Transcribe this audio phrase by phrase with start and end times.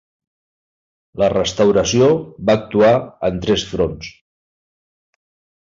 [1.23, 2.09] La restauració
[2.49, 2.95] va actuar
[3.31, 4.11] en tres fronts.